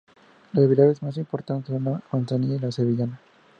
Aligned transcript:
Las 0.53 0.67
variedades 0.67 1.03
más 1.03 1.15
importantes 1.17 1.67
son 1.67 1.83
la 1.83 2.01
manzanilla 2.11 2.55
y 2.55 2.59
la 2.59 2.71
sevillana. 2.71 3.19